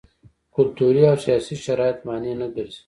کلتوري 0.55 1.03
او 1.11 1.17
سیاسي 1.25 1.55
شرایط 1.65 1.97
مانع 2.07 2.33
نه 2.41 2.47
ګرځي. 2.55 2.79